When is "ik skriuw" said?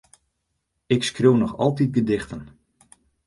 0.95-1.35